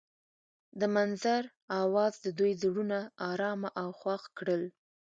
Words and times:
د 0.79 0.81
منظر 0.95 1.43
اواز 1.81 2.13
د 2.25 2.27
دوی 2.39 2.51
زړونه 2.61 2.99
ارامه 3.31 3.69
او 3.81 3.89
خوښ 3.99 4.23
کړل. 4.37 4.63